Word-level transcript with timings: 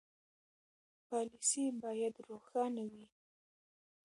پالیسي 1.09 1.65
باید 1.83 2.13
روښانه 2.27 2.83
وي. 2.91 3.05